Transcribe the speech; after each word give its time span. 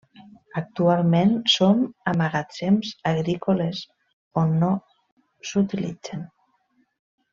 Actualment 0.59 1.33
som 1.55 1.83
a 2.11 2.13
magatzems 2.21 2.93
agrícoles 3.11 3.83
o 4.43 4.47
no 4.55 4.71
s'utilitzen. 5.51 6.25